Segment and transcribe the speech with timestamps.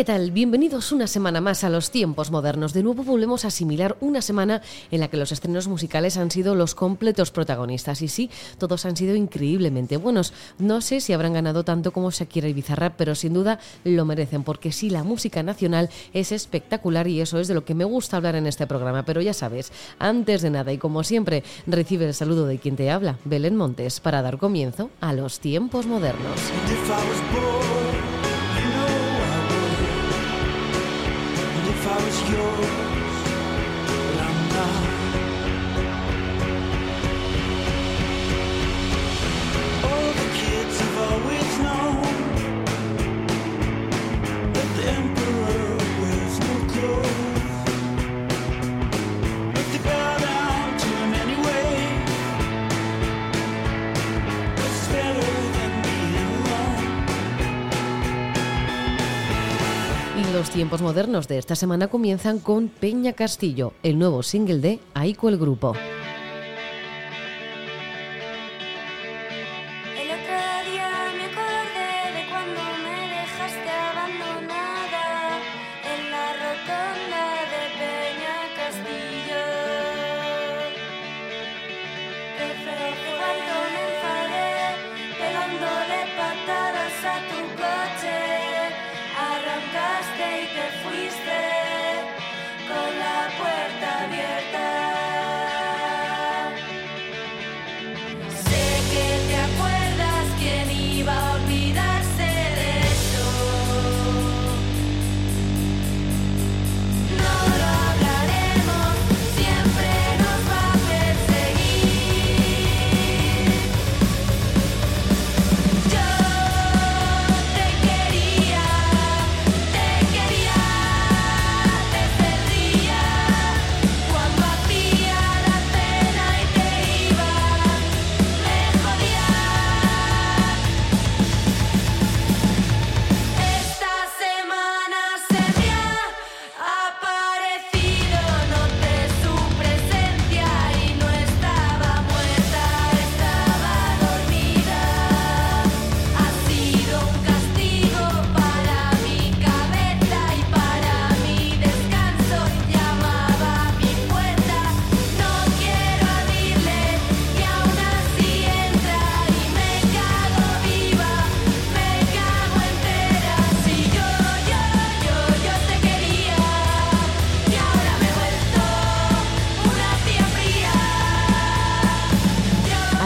[0.00, 0.30] ¿Qué tal?
[0.30, 2.72] Bienvenidos una semana más a los tiempos modernos.
[2.72, 6.54] De nuevo volvemos a asimilar una semana en la que los estrenos musicales han sido
[6.54, 8.00] los completos protagonistas.
[8.00, 10.32] Y sí, todos han sido increíblemente buenos.
[10.58, 14.42] No sé si habrán ganado tanto como Shakira y Bizarrap, pero sin duda lo merecen,
[14.42, 18.16] porque sí, la música nacional es espectacular y eso es de lo que me gusta
[18.16, 19.04] hablar en este programa.
[19.04, 22.90] Pero ya sabes, antes de nada y como siempre, recibe el saludo de quien te
[22.90, 26.40] habla, Belén Montes, para dar comienzo a los tiempos modernos.
[32.28, 32.89] Yours.
[60.60, 65.38] Tiempos modernos de esta semana comienzan con Peña Castillo, el nuevo single de Aiko el
[65.38, 65.72] Grupo.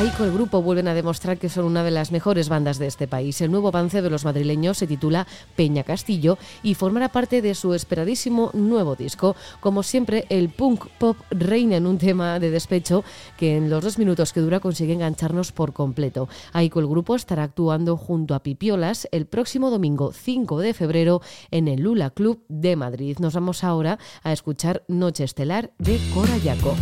[0.04, 3.40] El grupo vuelven a demostrar que son una de las mejores bandas de este país.
[3.40, 5.26] El nuevo avance de los madrileños se titula
[5.56, 9.34] Peña Castillo y formará parte de su esperadísimo nuevo disco.
[9.60, 13.02] Como siempre, el punk pop reina en un tema de despecho
[13.38, 16.28] que en los dos minutos que dura consigue engancharnos por completo.
[16.52, 21.66] Aiko el grupo estará actuando junto a Pipiolas el próximo domingo 5 de febrero en
[21.66, 23.16] el Lula Club de Madrid.
[23.20, 26.76] Nos vamos ahora a escuchar Noche Estelar de Corayaco.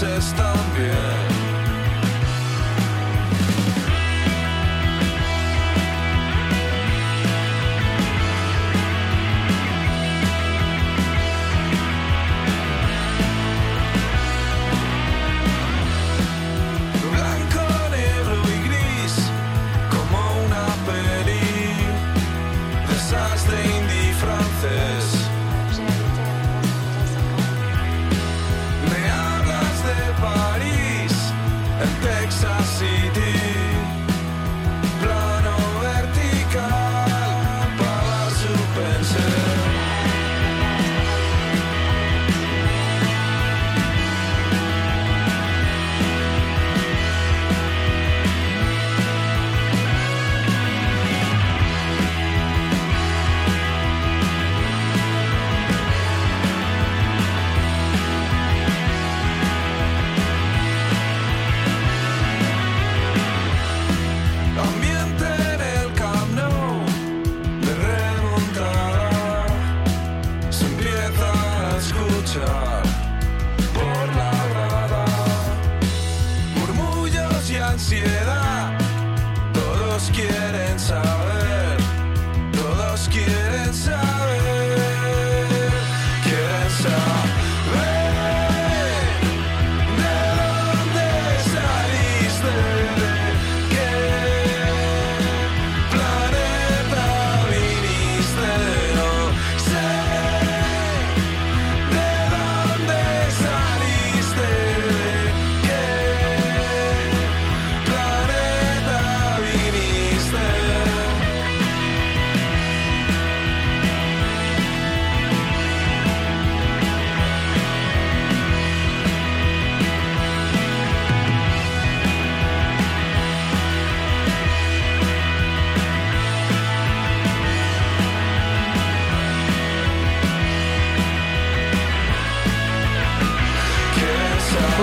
[0.00, 1.17] Me hablas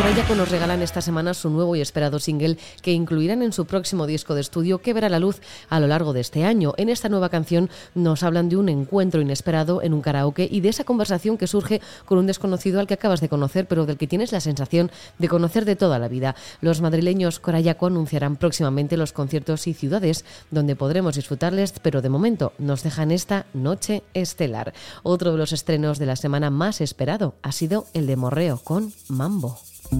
[0.03, 4.05] Ayaco nos regalan esta semana su nuevo y esperado single que incluirán en su próximo
[4.07, 6.73] disco de estudio que verá la luz a lo largo de este año.
[6.77, 10.69] En esta nueva canción nos hablan de un encuentro inesperado en un karaoke y de
[10.69, 14.07] esa conversación que surge con un desconocido al que acabas de conocer pero del que
[14.07, 16.35] tienes la sensación de conocer de toda la vida.
[16.61, 22.53] Los madrileños Corayaco anunciarán próximamente los conciertos y ciudades donde podremos disfrutarles, pero de momento
[22.57, 24.73] nos dejan esta noche estelar.
[25.03, 28.93] Otro de los estrenos de la semana más esperado ha sido el de Morreo con
[29.09, 29.59] Mambo.
[29.85, 29.99] Estoy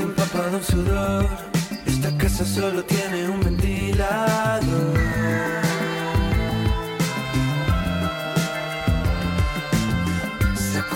[0.00, 1.26] empapado en sudor.
[1.86, 4.75] Esta casa solo tiene un ventilador.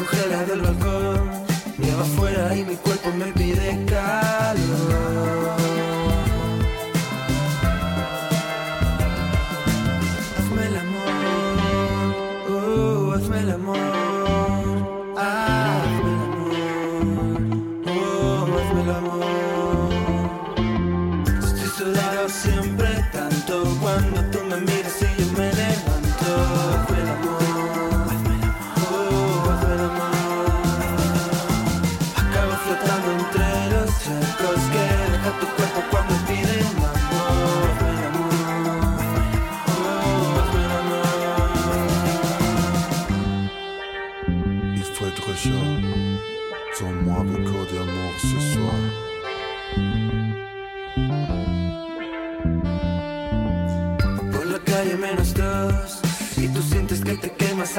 [0.01, 1.31] Se ha congelado el balcón.
[1.77, 5.00] Nieva afuera y mi cuerpo me pide calor.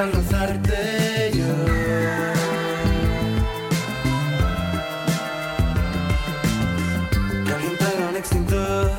[0.02, 1.44] Te quemas al rozarte yo
[7.48, 8.90] Calientar un extintor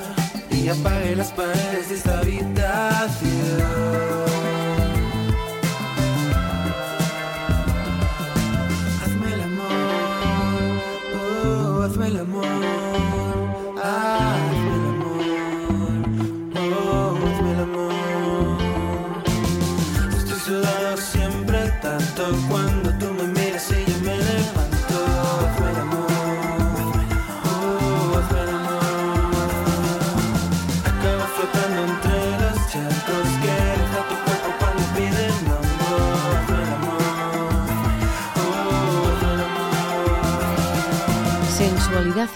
[0.52, 3.54] Y apague las paredes de esta habitación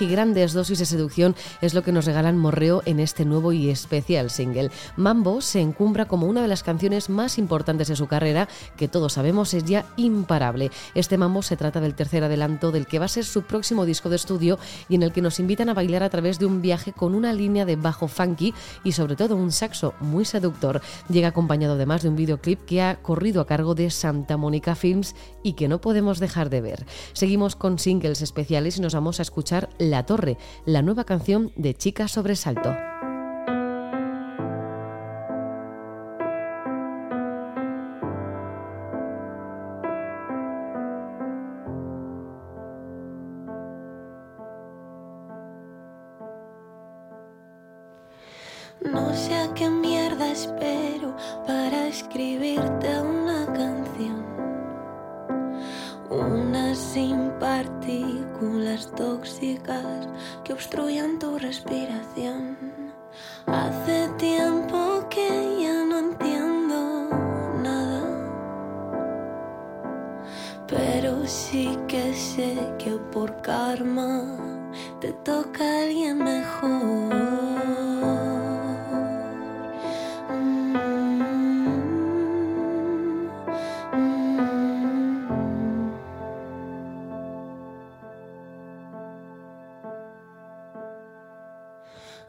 [0.02, 3.70] y grandes dosis de seducción es lo que nos regalan Morreo en este nuevo y
[3.70, 4.72] especial single.
[4.96, 9.14] Mambo se encumbra como una de las canciones más importantes de su carrera, que todos
[9.14, 10.72] sabemos es ya imparable.
[10.96, 14.10] Este Mambo se trata del tercer adelanto del que va a ser su próximo disco
[14.10, 16.94] de estudio y en el que nos invitan a bailar a través de un viaje
[16.94, 20.82] con una línea de bajo funky y sobre todo un saxo muy seductor.
[21.10, 25.16] Llega acompañado además de un videoclip que ha corrido a cargo de Santa Mónica Films
[25.44, 26.86] y que no podemos dejar de ver.
[27.14, 31.74] Seguimos con singles especiales y nos vamos a escuchar La Torre, la nueva canción de
[31.74, 32.87] Chica Sobresalto.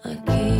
[0.04, 0.57] Aquí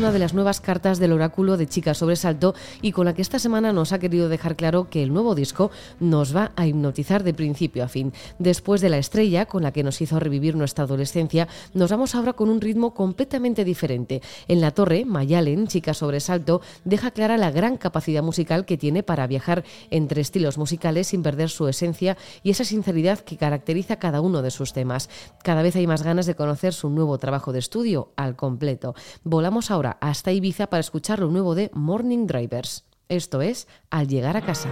[0.00, 3.38] una de las nuevas cartas del oráculo de Chica Sobresalto y con la que esta
[3.38, 7.34] semana nos ha querido dejar claro que el nuevo disco nos va a hipnotizar de
[7.34, 8.14] principio a fin.
[8.38, 12.32] Después de la estrella con la que nos hizo revivir nuestra adolescencia, nos vamos ahora
[12.32, 14.22] con un ritmo completamente diferente.
[14.48, 19.26] En La Torre, Mayalen, Chica Sobresalto, deja clara la gran capacidad musical que tiene para
[19.26, 24.40] viajar entre estilos musicales sin perder su esencia y esa sinceridad que caracteriza cada uno
[24.40, 25.10] de sus temas.
[25.44, 28.94] Cada vez hay más ganas de conocer su nuevo trabajo de estudio al completo.
[29.24, 32.84] Volamos ahora hasta Ibiza para escuchar lo nuevo de Morning Drivers.
[33.08, 34.68] Esto es Al llegar a casa.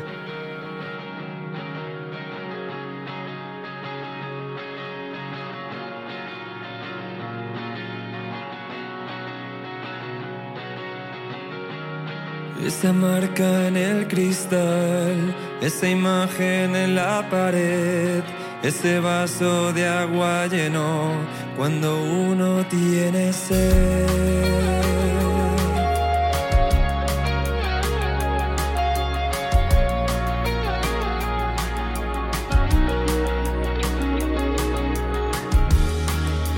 [12.65, 18.23] Esa marca en el cristal, esa imagen en la pared,
[18.62, 21.12] ese vaso de agua lleno
[21.57, 24.09] cuando uno tiene sed.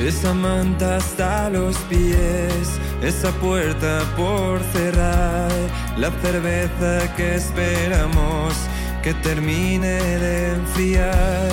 [0.00, 5.52] Esa manta hasta los pies, esa puerta por cerrar,
[5.98, 8.54] la cerveza que esperamos
[9.02, 11.50] que termine de enfriar,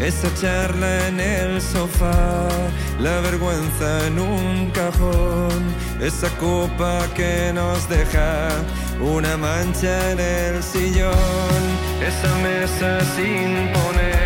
[0.00, 2.48] esa charla en el sofá,
[2.98, 8.48] la vergüenza en un cajón, esa copa que nos deja
[9.00, 11.62] una mancha en el sillón,
[12.06, 14.19] esa mesa sin poner,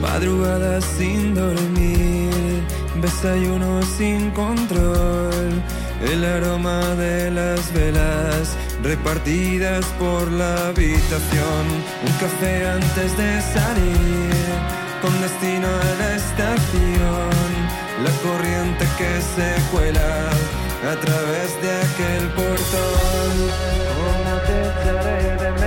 [0.00, 2.62] Madrugada sin dormir,
[3.02, 5.62] desayuno sin control,
[6.10, 11.66] el aroma de las velas repartidas por la habitación,
[12.06, 17.50] un café antes de salir con destino a la estación,
[18.04, 20.30] la corriente que se cuela
[20.90, 23.34] a través de aquel portón.
[23.98, 25.61] ¿Cómo te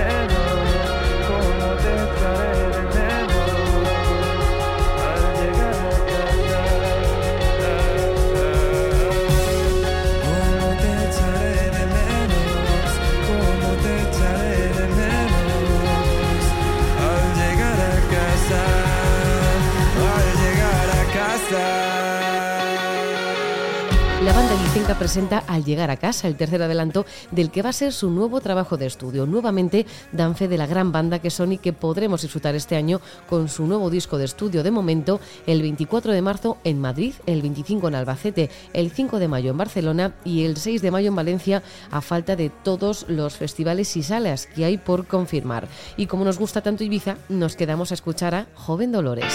[24.94, 28.40] presenta Al llegar a casa, el tercer adelanto del que va a ser su nuevo
[28.40, 29.26] trabajo de estudio.
[29.26, 33.00] Nuevamente dan fe de la gran banda que son y que podremos disfrutar este año
[33.28, 37.42] con su nuevo disco de estudio de momento el 24 de marzo en Madrid, el
[37.42, 41.16] 25 en Albacete, el 5 de mayo en Barcelona y el 6 de mayo en
[41.16, 45.68] Valencia a falta de todos los festivales y salas que hay por confirmar.
[45.96, 49.34] Y como nos gusta tanto Ibiza, nos quedamos a escuchar a Joven Dolores.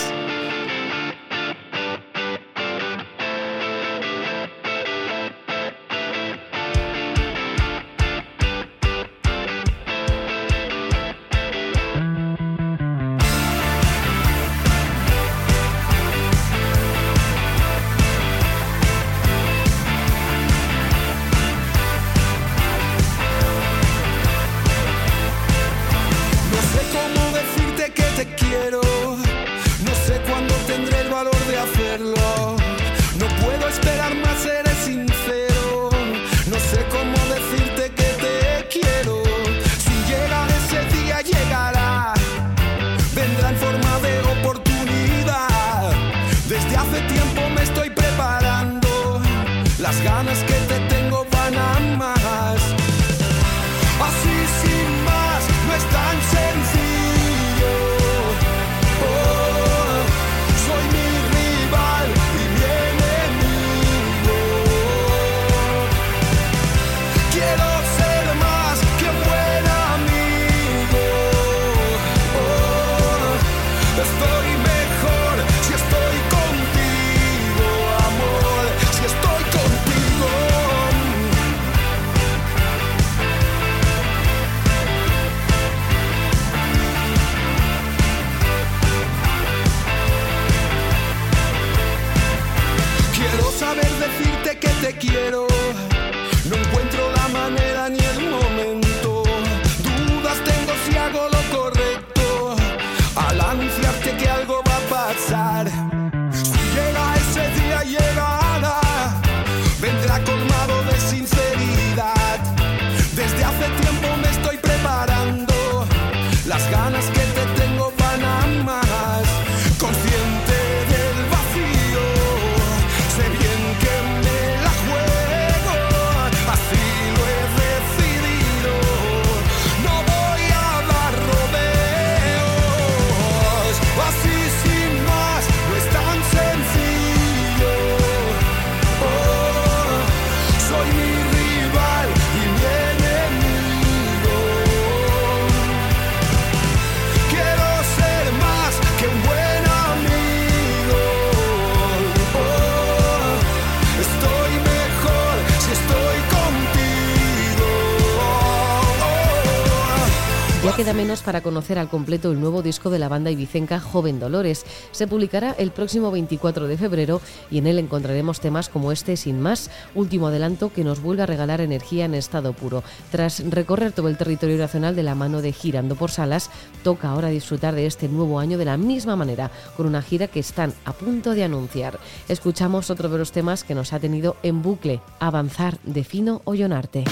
[160.82, 164.66] Queda menos para conocer al completo el nuevo disco de la banda ibicenca Joven Dolores.
[164.92, 169.40] Se publicará el próximo 24 de febrero y en él encontraremos temas como este Sin
[169.40, 172.84] Más, último adelanto que nos vuelve a regalar energía en estado puro.
[173.12, 176.50] Tras recorrer todo el territorio nacional de la mano de Girando por Salas,
[176.84, 180.40] toca ahora disfrutar de este nuevo año de la misma manera, con una gira que
[180.40, 182.00] están a punto de anunciar.
[182.28, 187.04] Escuchamos otro de los temas que nos ha tenido en bucle, Avanzar de Fino Ollonarte.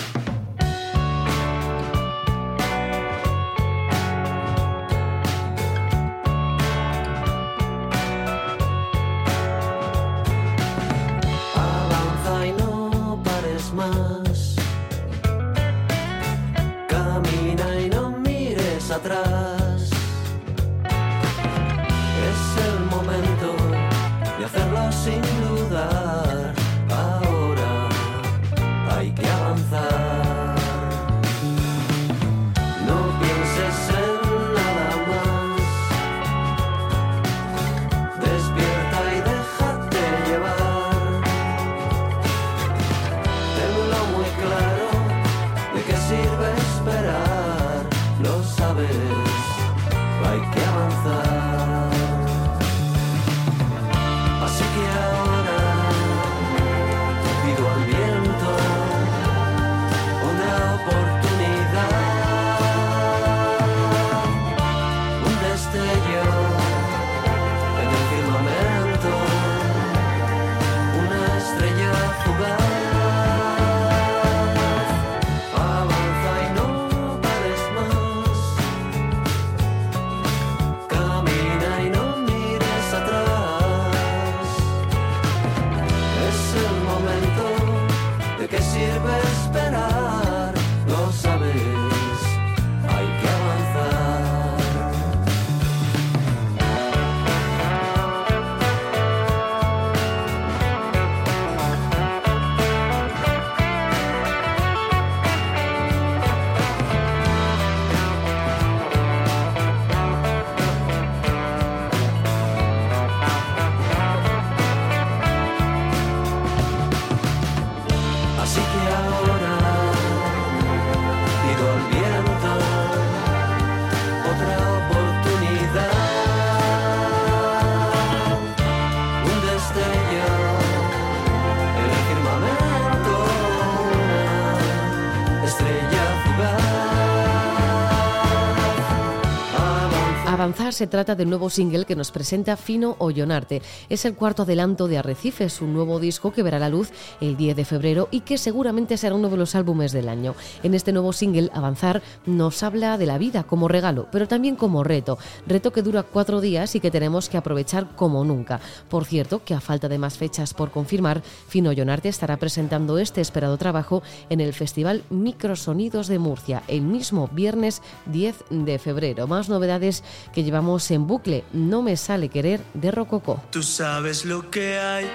[140.39, 143.61] Avanzar se trata del nuevo single que nos presenta Fino Ollonarte.
[143.89, 147.57] Es el cuarto adelanto de Arrecifes, un nuevo disco que verá la luz el 10
[147.57, 150.35] de febrero y que seguramente será uno de los álbumes del año.
[150.63, 154.81] En este nuevo single, Avanzar nos habla de la vida como regalo, pero también como
[154.85, 155.17] reto.
[155.45, 158.61] Reto que dura cuatro días y que tenemos que aprovechar como nunca.
[158.87, 163.19] Por cierto, que a falta de más fechas por confirmar, Fino Ollonarte estará presentando este
[163.19, 169.27] esperado trabajo en el Festival Microsonidos de Murcia el mismo viernes 10 de febrero.
[169.27, 170.01] Más novedades
[170.33, 171.43] que llevamos en bucle.
[171.53, 173.41] No me sale querer de Rococó.
[173.51, 175.09] Tú sabes lo que hay,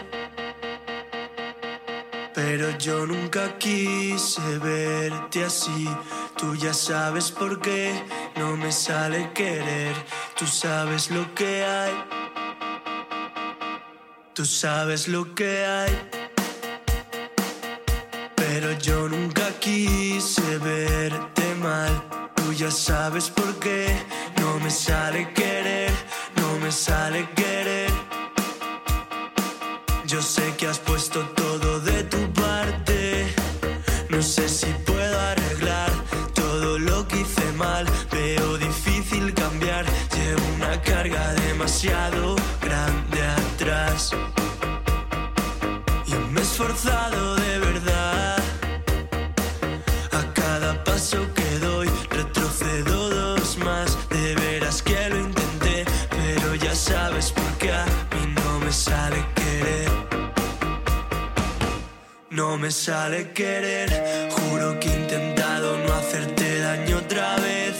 [2.35, 5.89] pero yo nunca quise verte así.
[6.37, 7.95] Tú ya sabes por qué
[8.37, 9.95] no me sale querer.
[10.37, 11.93] Tú sabes lo que hay.
[14.35, 15.93] Tú sabes lo que hay.
[18.35, 22.03] Pero yo nunca quise verte mal.
[22.35, 23.87] Tú ya sabes por qué
[24.65, 25.93] me sale querer,
[26.37, 27.91] no me sale querer.
[30.07, 33.27] Yo sé que has puesto todo de tu parte.
[34.09, 35.91] No sé si puedo arreglar
[36.35, 37.85] todo lo que hice mal.
[38.11, 39.85] Veo difícil cambiar.
[40.17, 44.13] Llevo una carga demasiado grande atrás.
[46.07, 47.34] Y me he esforzado
[62.65, 63.91] me sale querer,
[64.31, 67.75] juro que he intentado no hacerte daño otra vez.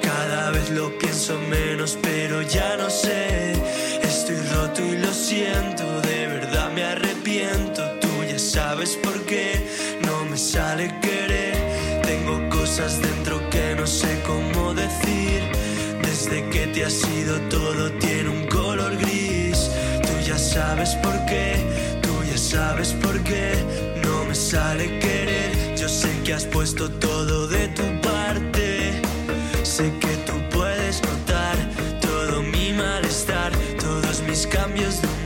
[0.00, 3.54] Cada vez lo pienso menos, pero ya no sé.
[4.00, 7.82] Estoy roto y lo siento, de verdad me arrepiento.
[8.00, 9.66] Tú ya sabes por qué
[10.06, 11.56] no me sale querer.
[12.04, 15.42] Tengo cosas dentro que no sé cómo decir.
[16.02, 19.72] Desde que te has ido todo tiene un color gris.
[20.02, 21.56] Tú ya sabes por qué,
[22.00, 23.89] tú ya sabes por qué
[24.30, 25.50] me sale querer.
[25.76, 28.92] Yo sé que has puesto todo de tu parte.
[29.64, 31.56] Sé que tú puedes notar
[32.00, 35.19] todo mi malestar, todos mis cambios de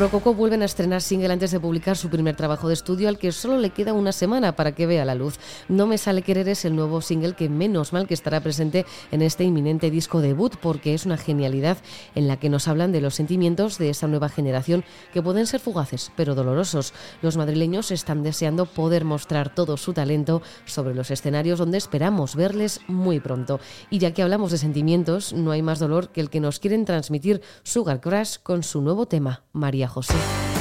[0.00, 3.32] Rococo vuelven a estrenar single antes de publicar su primer trabajo de estudio al que
[3.32, 5.38] solo le queda una semana para que vea la luz.
[5.68, 9.20] No me sale querer es el nuevo single que menos mal que estará presente en
[9.20, 11.76] este inminente disco debut porque es una genialidad
[12.14, 15.60] en la que nos hablan de los sentimientos de esa nueva generación que pueden ser
[15.60, 16.94] fugaces pero dolorosos.
[17.20, 22.80] Los madrileños están deseando poder mostrar todo su talento sobre los escenarios donde esperamos verles
[22.86, 23.60] muy pronto.
[23.90, 26.86] Y ya que hablamos de sentimientos, no hay más dolor que el que nos quieren
[26.86, 30.59] transmitir Sugar Crash con su nuevo tema, María José.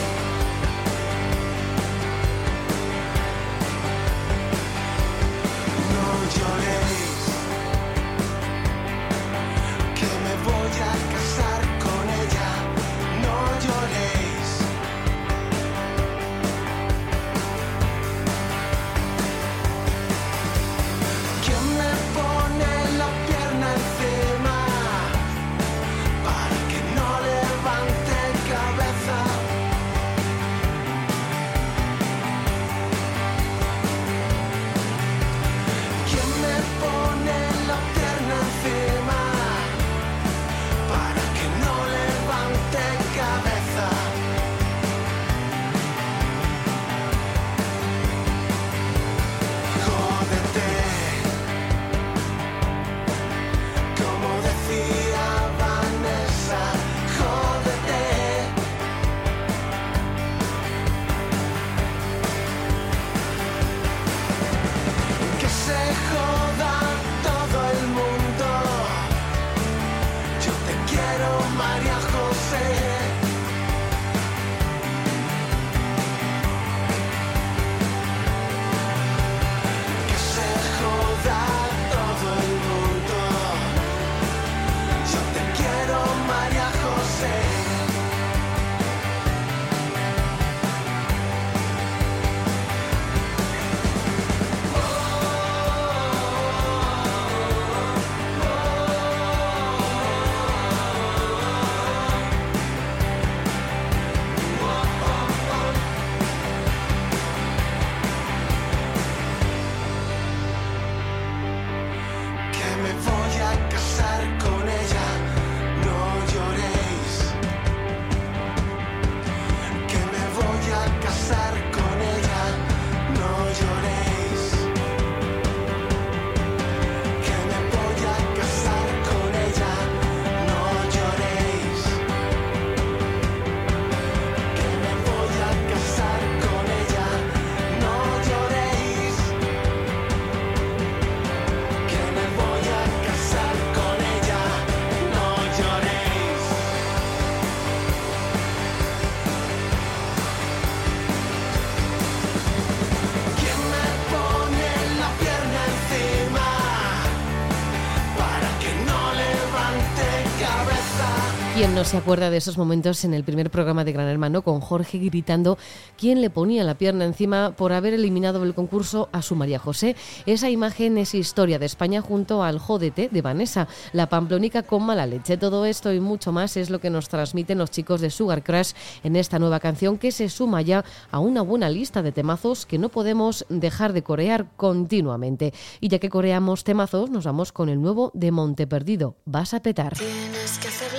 [161.79, 164.97] No se acuerda de esos momentos en el primer programa de Gran Hermano con Jorge
[164.97, 165.57] gritando
[165.97, 169.95] quién le ponía la pierna encima por haber eliminado del concurso a su María José?
[170.25, 175.05] Esa imagen es historia de España junto al Jódete de Vanessa, la pamplónica con mala
[175.05, 175.37] leche.
[175.37, 178.73] Todo esto y mucho más es lo que nos transmiten los chicos de Sugar Crash
[179.05, 182.77] en esta nueva canción que se suma ya a una buena lista de temazos que
[182.77, 185.53] no podemos dejar de corear continuamente.
[185.79, 189.15] Y ya que coreamos temazos, nos vamos con el nuevo de Monte Perdido.
[189.23, 189.93] Vas a petar.
[189.93, 190.98] Tienes que hacer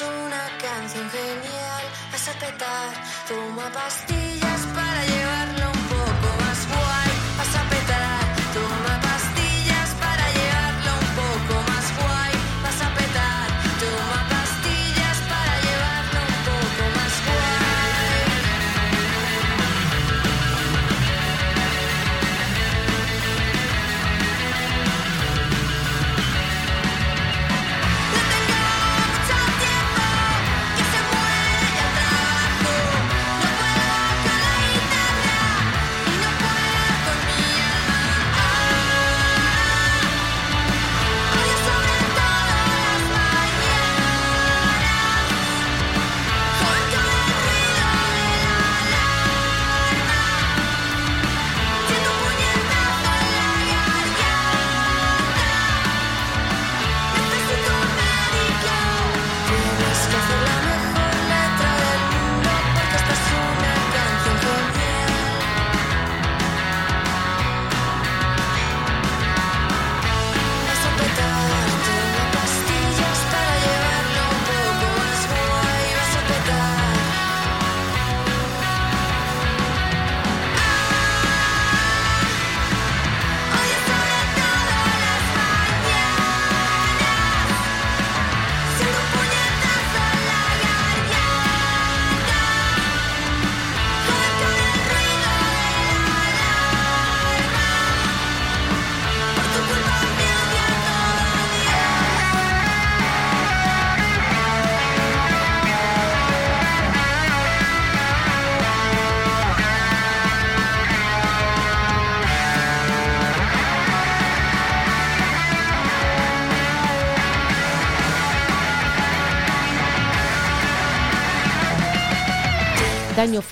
[0.00, 1.84] una canción genial.
[2.12, 2.90] Vas a petar,
[3.28, 4.27] toma pastillas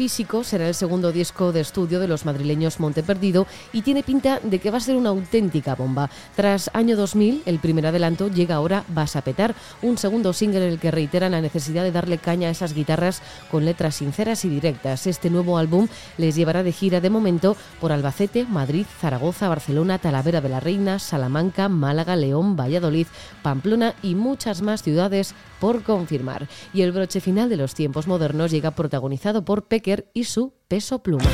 [0.07, 4.39] Físico será el segundo disco de estudio de los madrileños Monte Perdido y tiene pinta
[4.41, 6.09] de que va a ser una auténtica bomba.
[6.37, 10.73] Tras año 2000, el primer adelanto llega ahora Vas a petar, un segundo single en
[10.75, 14.49] el que reiteran la necesidad de darle caña a esas guitarras con letras sinceras y
[14.49, 15.09] directas.
[15.09, 15.89] Este nuevo álbum
[16.19, 21.01] les llevará de gira de momento por Albacete, Madrid, Zaragoza, Barcelona, Talavera de la Reina,
[21.01, 23.09] Salamanca, Málaga, León, Valladolid,
[23.43, 26.47] Pamplona y muchas más ciudades por confirmar.
[26.73, 31.03] Y el broche final de los tiempos modernos llega protagonizado por Pecker y su peso
[31.03, 31.31] pluma.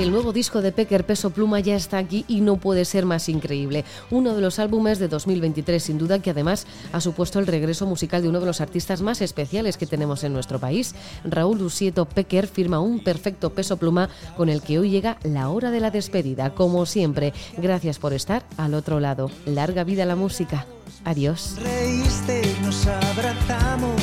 [0.00, 3.28] El nuevo disco de Pecker Peso Pluma ya está aquí y no puede ser más
[3.28, 3.84] increíble.
[4.10, 8.22] Uno de los álbumes de 2023, sin duda, que además ha supuesto el regreso musical
[8.22, 10.94] de uno de los artistas más especiales que tenemos en nuestro país.
[11.24, 15.70] Raúl Usieto Pecker firma un perfecto peso pluma con el que hoy llega la hora
[15.70, 16.54] de la despedida.
[16.54, 19.30] Como siempre, gracias por estar al otro lado.
[19.44, 20.66] Larga vida la música.
[21.04, 21.56] Adiós.
[21.62, 24.02] Reíste nos abrazamos.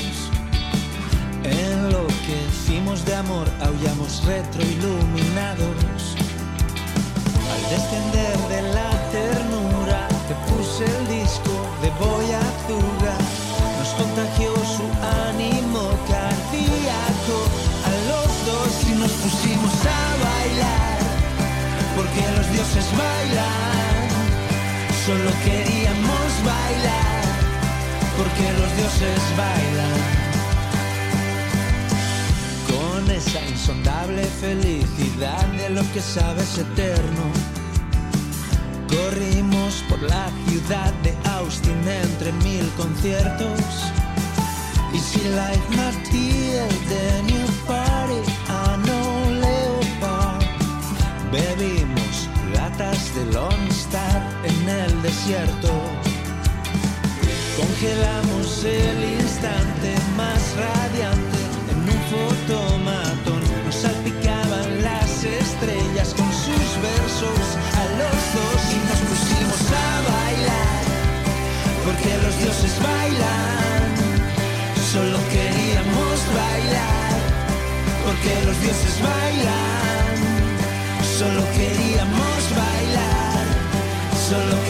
[1.44, 6.16] Enloquecimos de amor, aullamos retroiluminados.
[7.54, 13.16] Al descender de la ternura, te puse el disco de Boya Azurra.
[13.80, 14.86] Nos contagió su
[15.30, 17.38] ánimo cardíaco
[17.86, 20.98] a los dos y nos pusimos a bailar.
[21.96, 24.10] Porque los dioses bailan,
[25.06, 25.67] solo queríamos
[29.00, 30.00] Bailan
[32.68, 37.32] con esa insondable felicidad de lo que sabes eterno.
[38.90, 43.62] Corrimos por la ciudad de Austin entre mil conciertos.
[44.92, 46.32] Y si Life Martí
[46.90, 50.44] de New Party a no Leopard,
[51.32, 55.87] bebimos latas de Lone Star en el desierto.
[57.58, 61.42] Congelamos el instante más radiante
[61.74, 63.42] en un fotomatón.
[63.66, 70.84] Nos salpicaban las estrellas con sus versos a los dos y nos pusimos a bailar.
[71.84, 73.90] Porque los dioses bailan,
[74.94, 77.10] solo queríamos bailar.
[78.06, 80.14] Porque los dioses bailan,
[81.18, 83.28] solo queríamos bailar.
[84.30, 84.67] Solo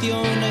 [0.00, 0.47] canciones